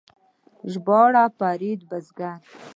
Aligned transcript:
ژباړه 0.71 1.23
فرید 1.37 1.79
بزګر 1.89 2.39